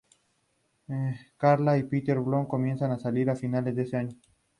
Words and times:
Carla 1.37 1.77
y 1.77 1.83
Peter 1.83 2.17
Barlow 2.17 2.47
comienzan 2.47 2.91
a 2.91 2.97
salir 2.97 3.29
a 3.29 3.35
finales 3.35 3.75
de 3.75 3.83
ese 3.83 3.97
año. 3.97 4.17